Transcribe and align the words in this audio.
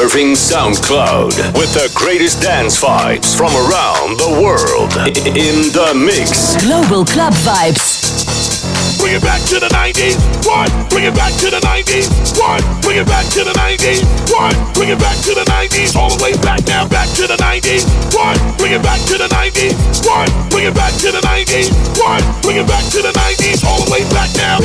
Surfing 0.00 0.32
SoundCloud 0.32 1.60
with 1.60 1.76
the 1.76 1.92
greatest 1.92 2.40
dance 2.40 2.80
vibes 2.80 3.36
from 3.36 3.52
around 3.52 4.16
the 4.16 4.32
world 4.40 4.96
in 5.28 5.68
the 5.76 5.92
mix. 5.92 6.56
Global 6.64 7.04
Club 7.04 7.36
Vibes. 7.44 8.96
Bring 8.96 9.12
it 9.12 9.20
back 9.20 9.44
to 9.52 9.60
the 9.60 9.68
90s. 9.68 10.16
One. 10.48 10.72
Bring 10.88 11.04
it 11.04 11.12
back 11.12 11.36
to 11.44 11.52
the 11.52 11.60
90s. 11.60 12.08
One. 12.40 12.64
Bring 12.80 12.96
it 12.96 13.04
back 13.12 13.28
to 13.36 13.44
the 13.44 13.52
90s. 13.52 14.00
One. 14.32 14.56
Bring 14.72 14.88
it 14.88 14.96
back 14.96 15.20
to 15.20 15.36
the 15.36 15.44
90s. 15.44 15.92
All 15.92 16.08
the 16.08 16.16
way 16.24 16.32
back 16.40 16.64
now. 16.64 16.88
Back 16.88 17.12
to 17.20 17.28
the 17.28 17.36
90s. 17.36 17.84
One. 18.16 18.40
Bring 18.56 18.72
it 18.72 18.80
back 18.80 19.04
to 19.04 19.20
the 19.20 19.28
90s. 19.28 19.76
One. 20.08 20.32
Bring 20.48 20.64
it 20.64 20.72
back 20.72 20.96
to 21.04 21.12
the 21.12 21.20
90s. 21.20 21.68
One. 22.00 22.24
Bring 22.40 22.56
it 22.56 22.64
back 22.64 22.88
to 22.96 23.04
the 23.04 23.12
90s. 23.12 23.68
All 23.68 23.84
the 23.84 23.92
way 23.92 24.00
back 24.08 24.32
now. 24.32 24.64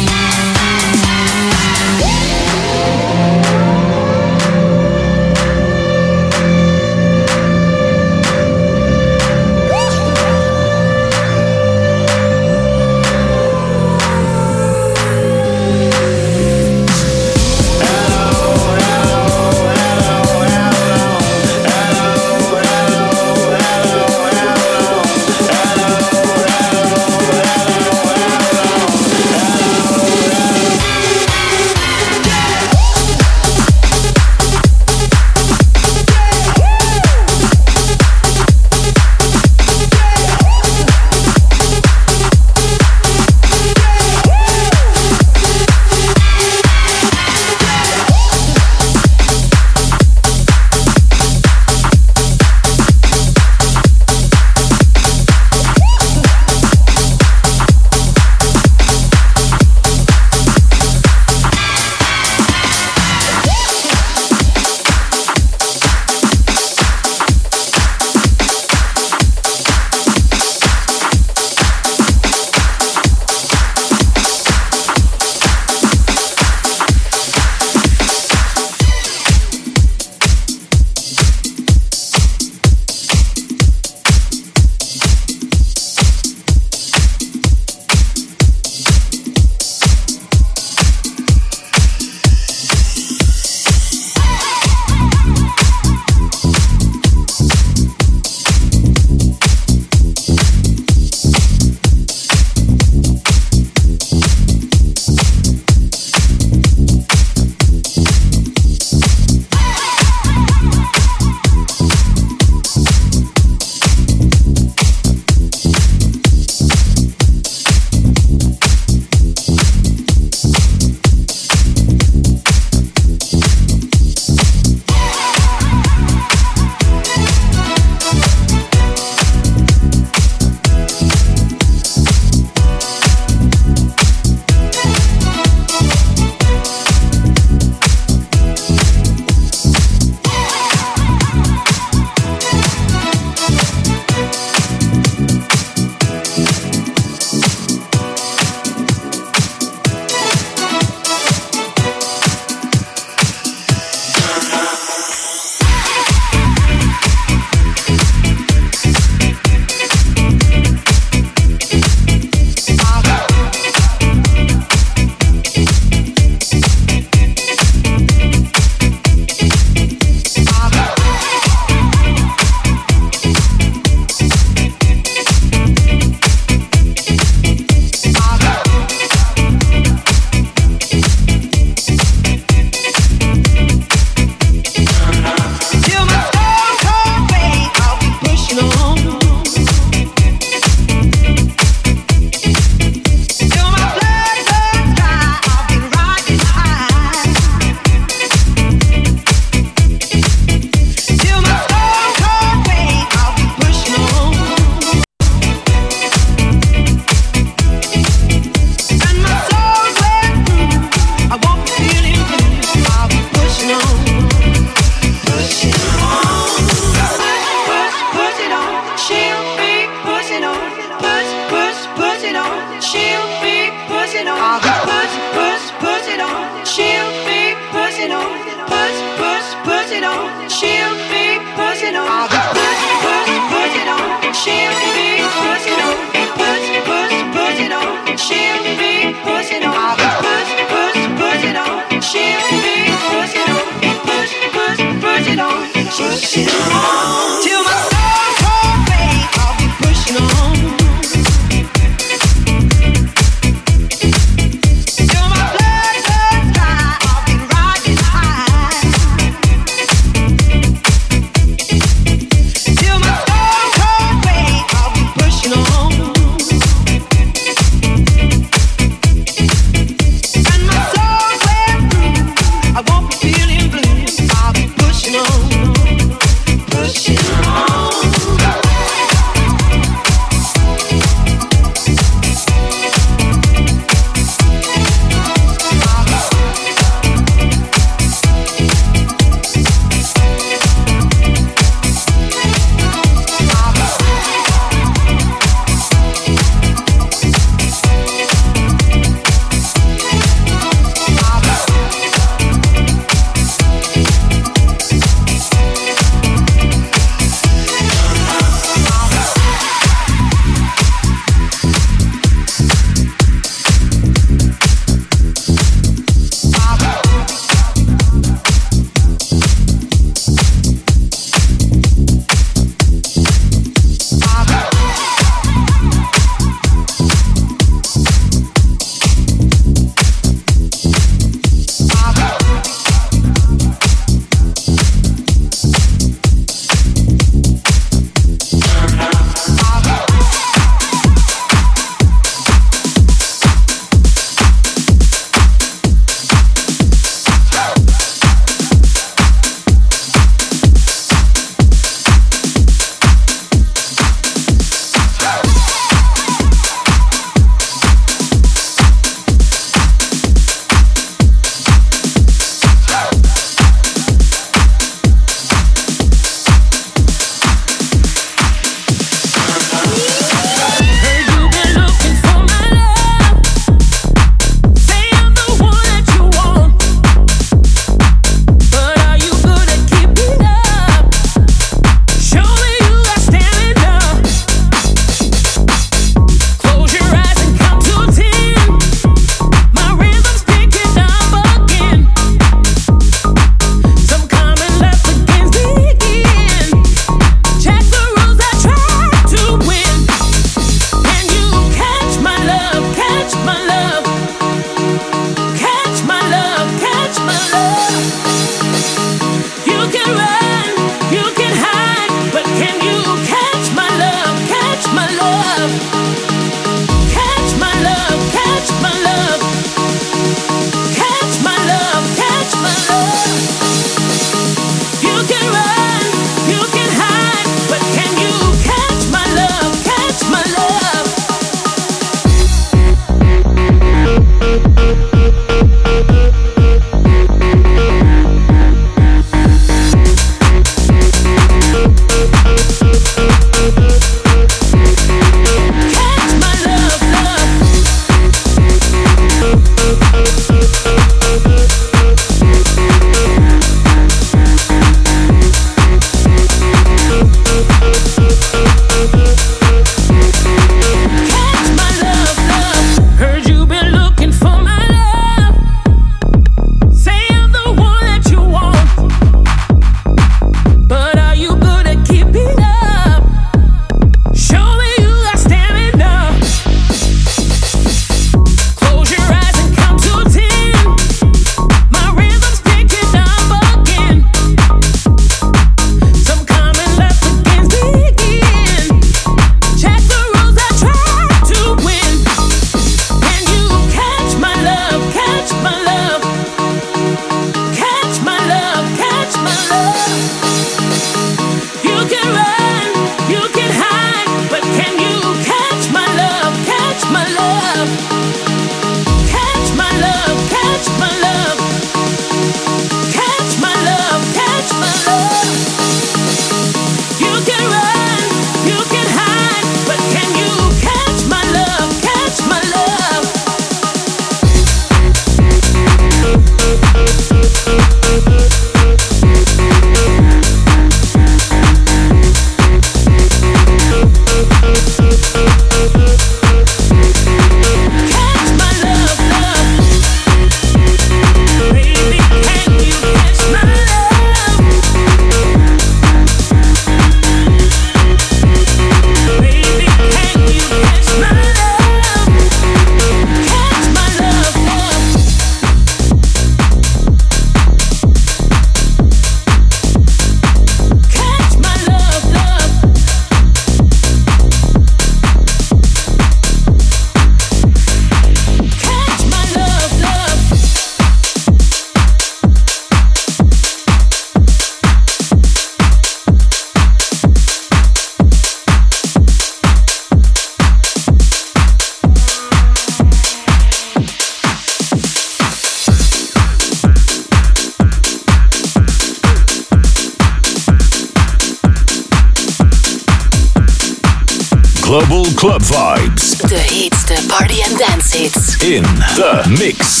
The 599.21 599.55
mix. 599.59 600.00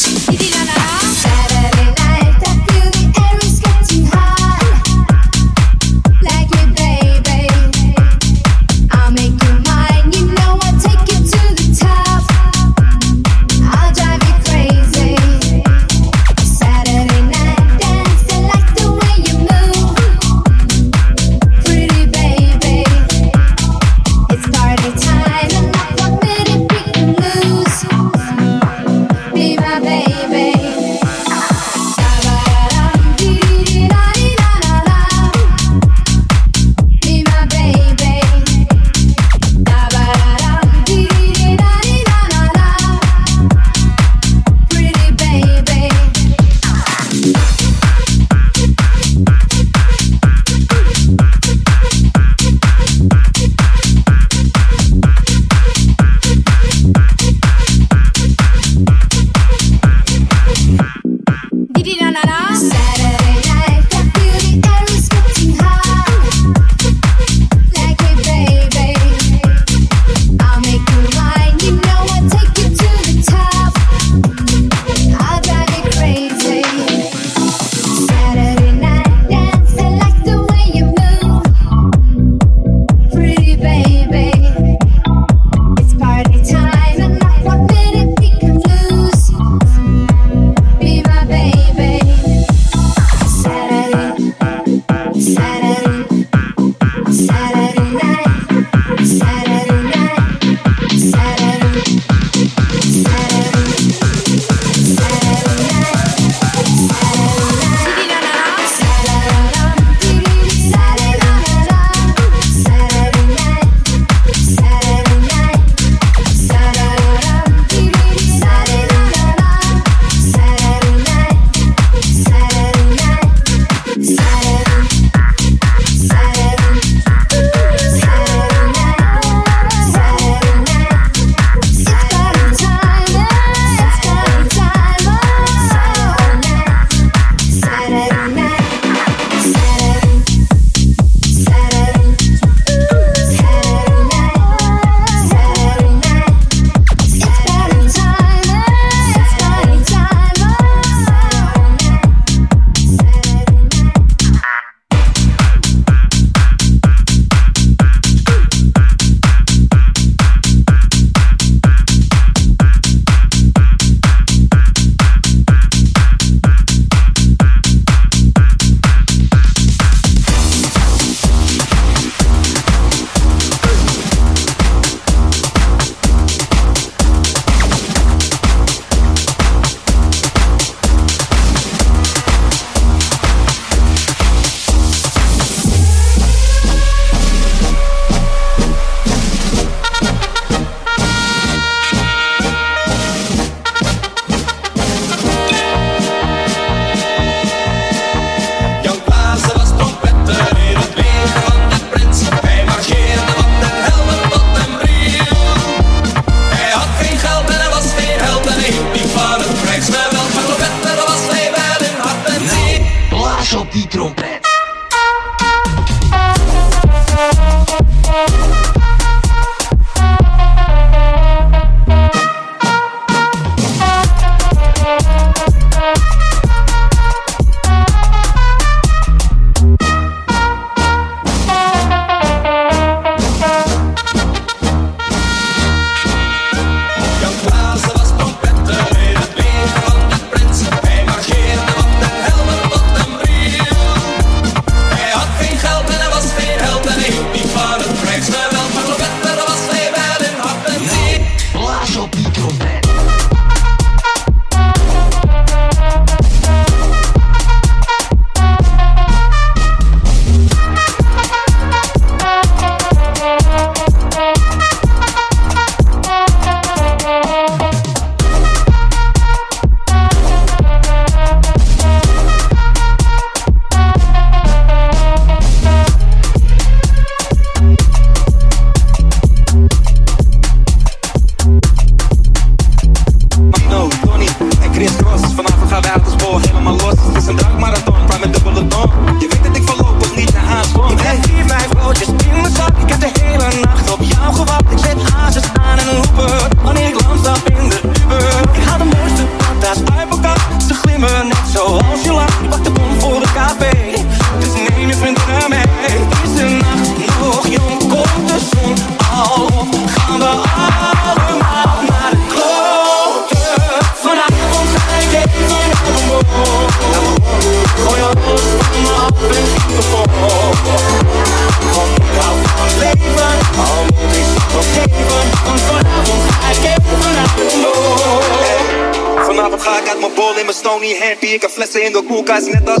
Lucas 332.21 332.45
Neto 332.45 332.80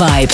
Global 0.00 0.29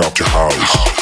up 0.00 0.18
your 0.18 0.28
house. 0.28 0.95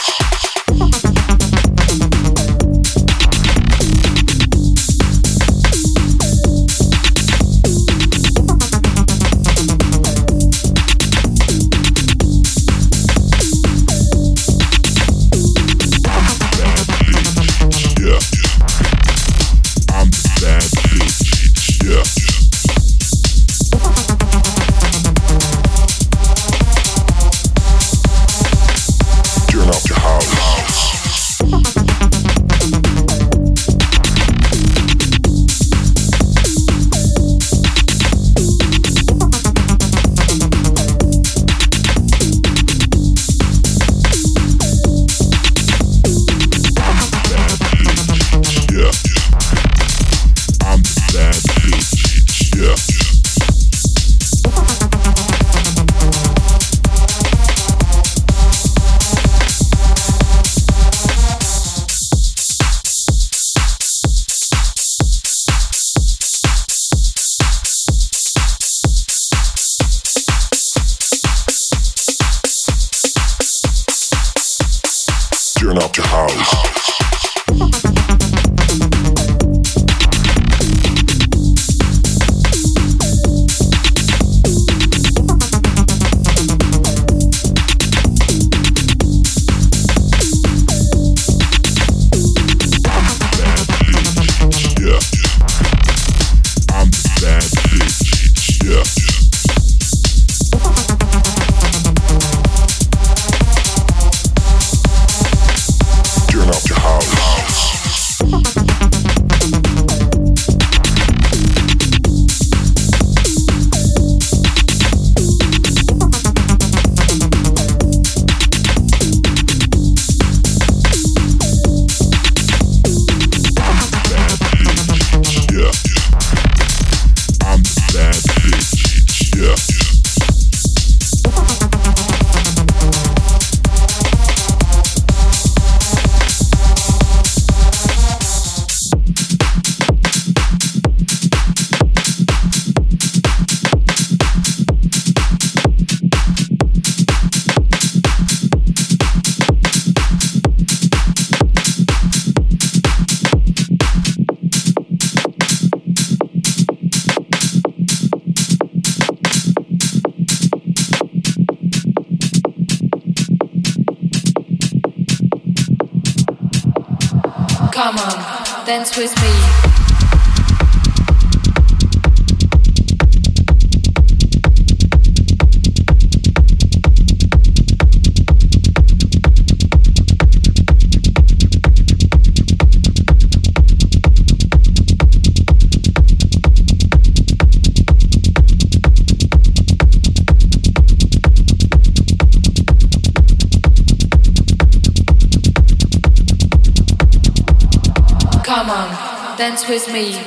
With 199.75 199.93
me. 199.93 200.24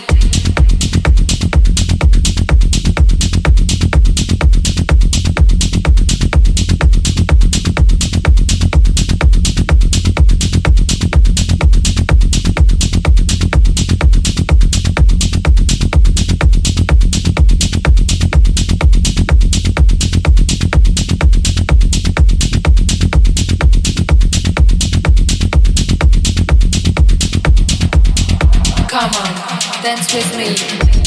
dance 29.88 30.14
with 30.14 30.36
me. 30.36 31.07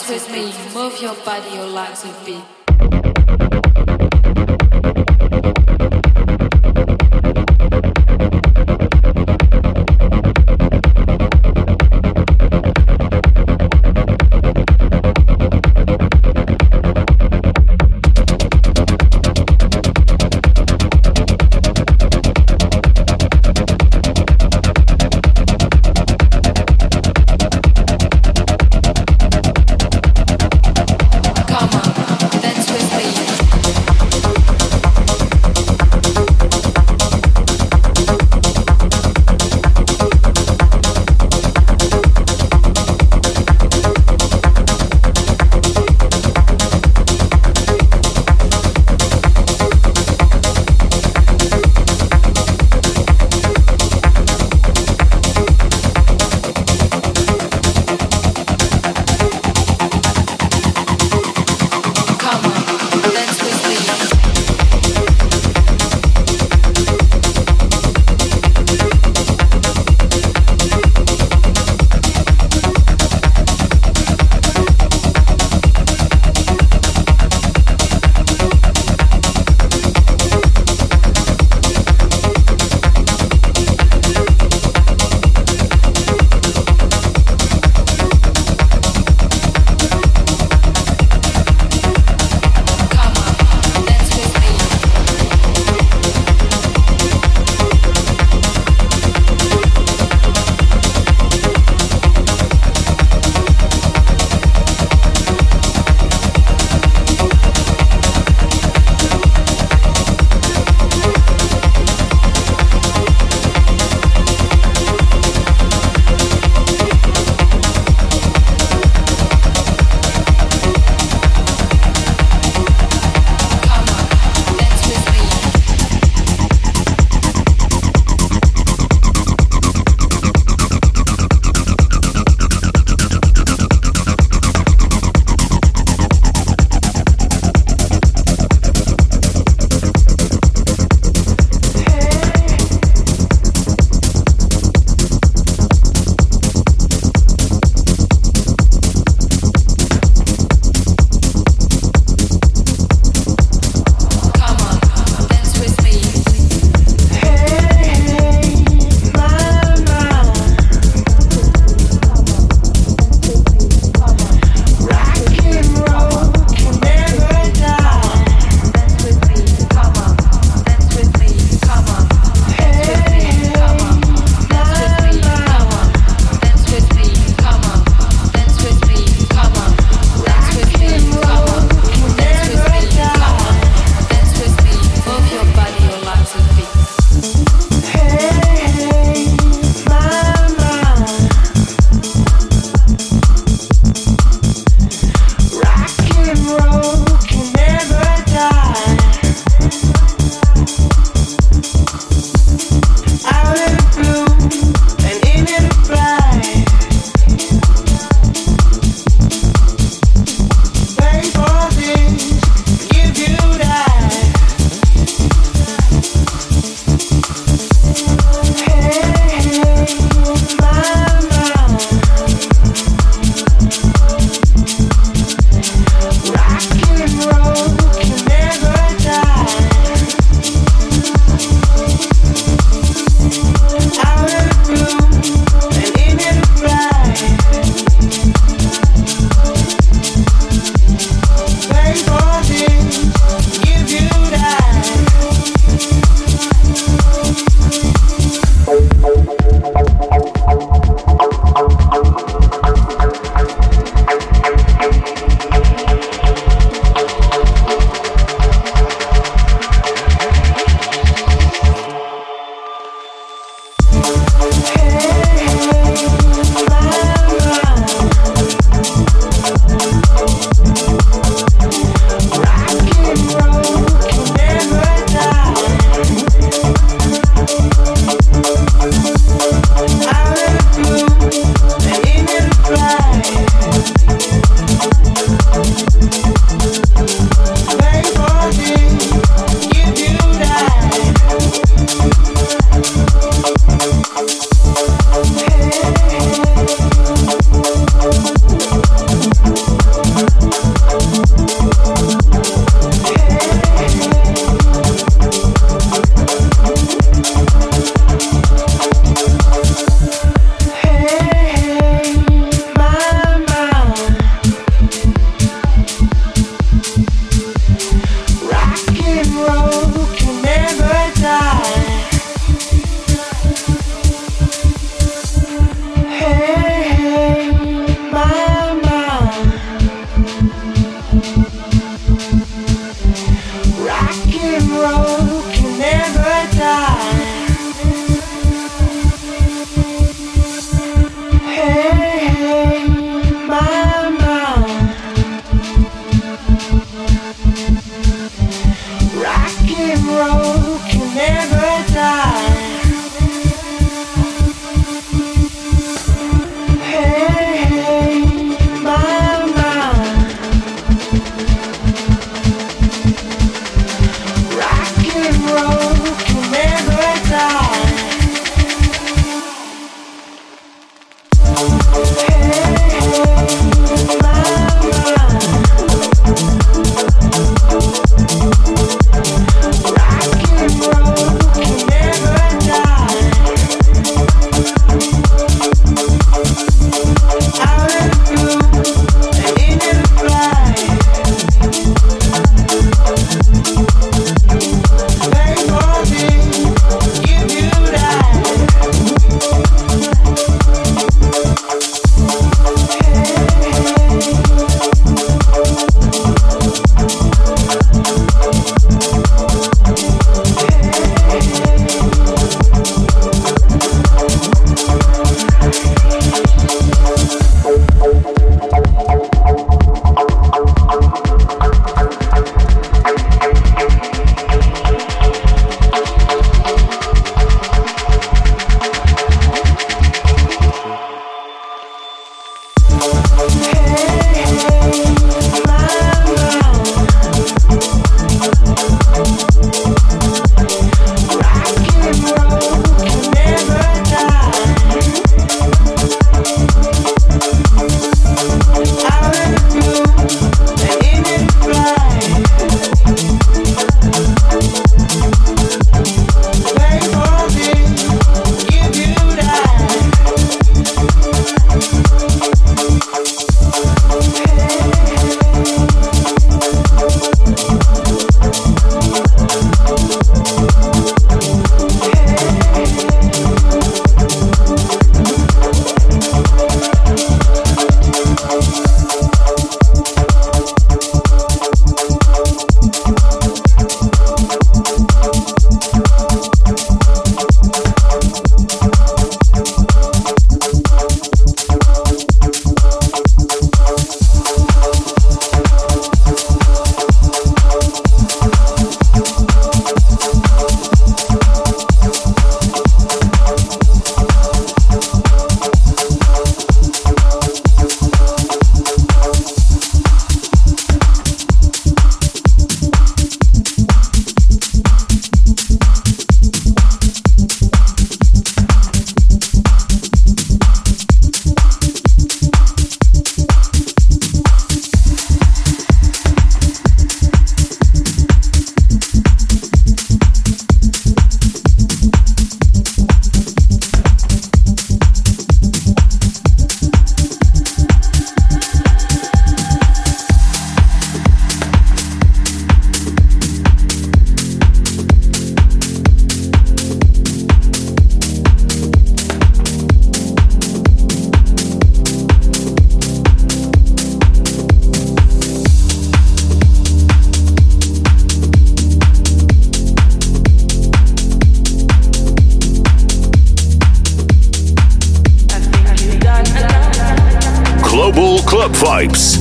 Dance 0.00 0.28
with 0.28 0.32
me, 0.32 0.52
move 0.74 1.00
your 1.00 1.14
body, 1.24 1.58
or 1.58 1.66
legs 1.66 2.04
with 2.04 2.26
me. 2.26 3.09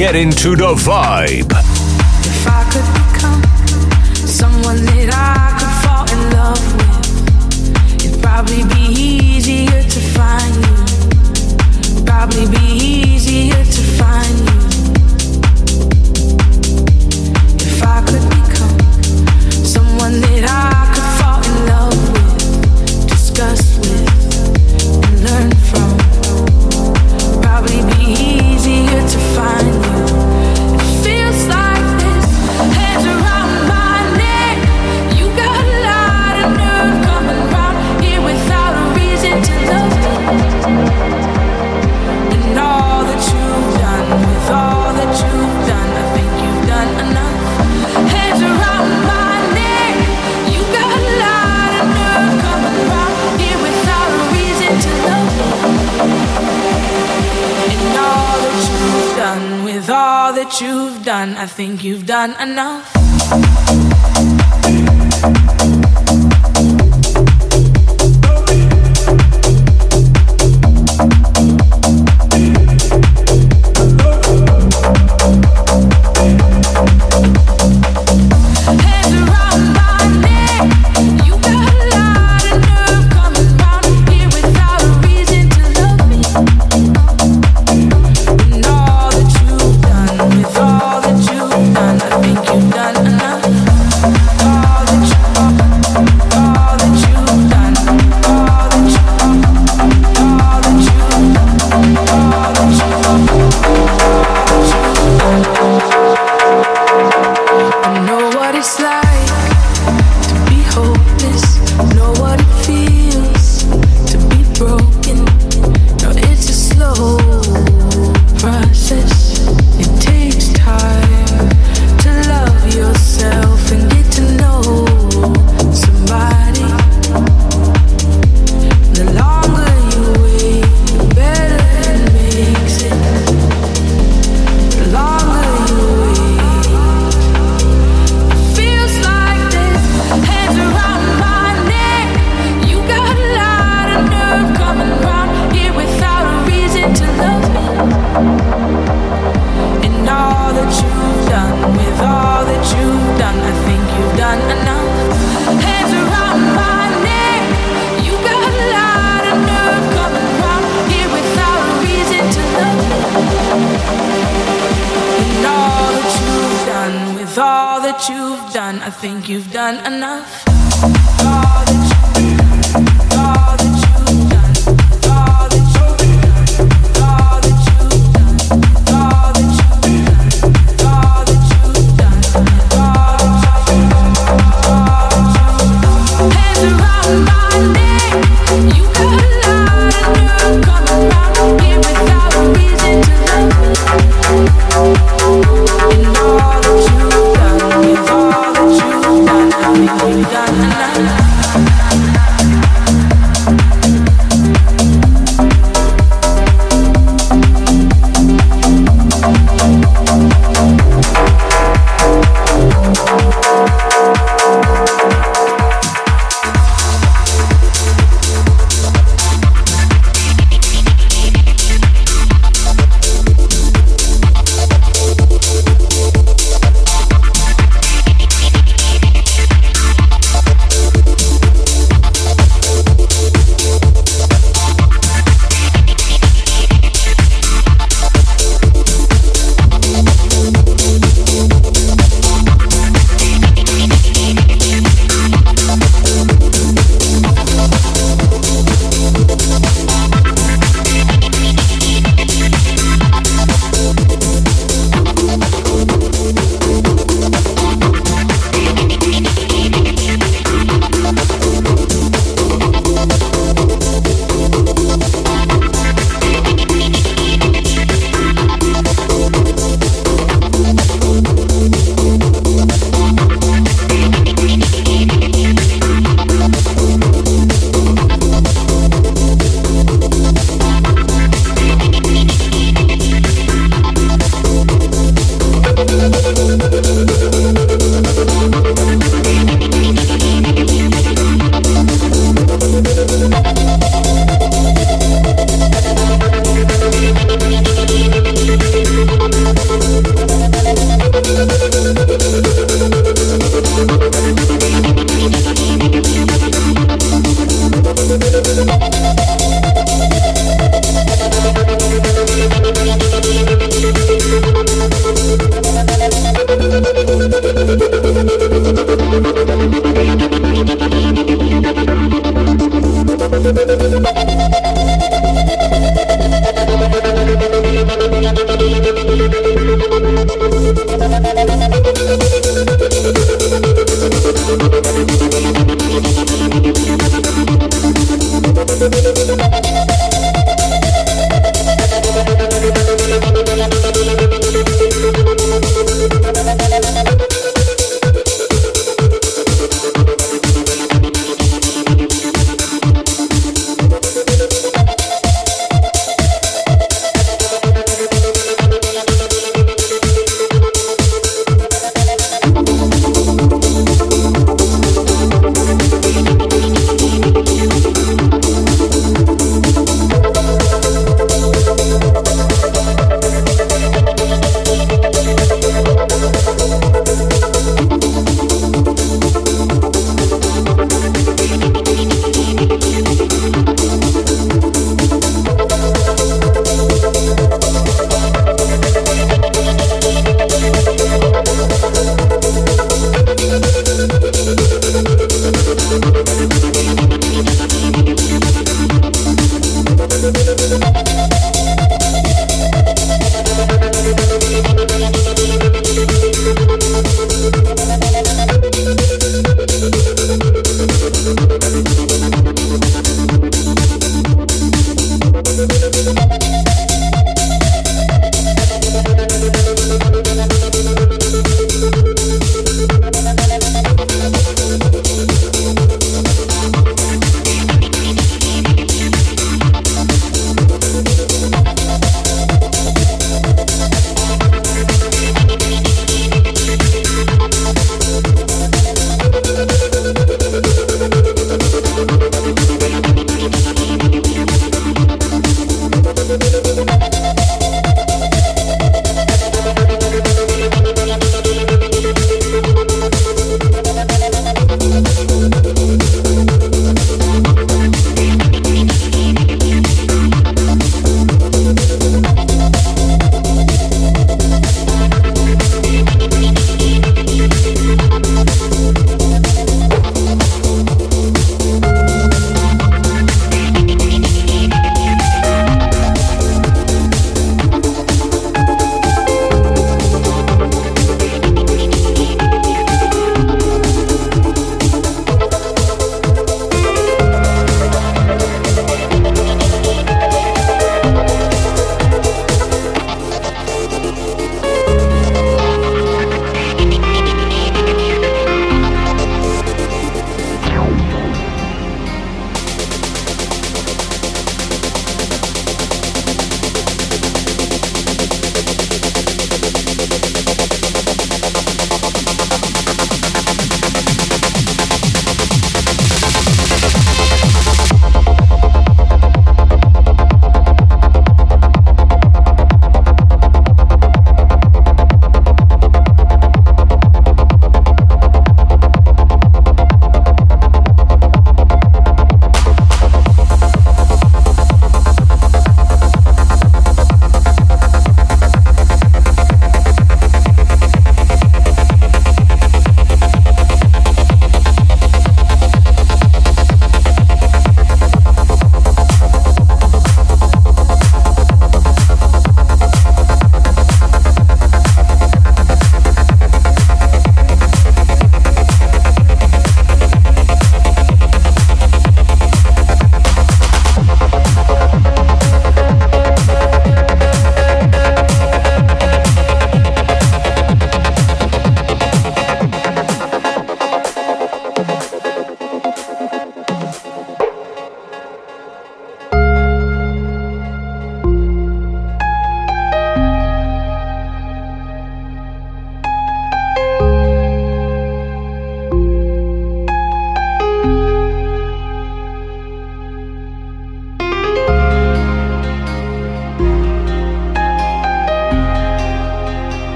Get 0.00 0.16
into 0.16 0.56
the 0.56 0.72
vibe. 0.76 1.39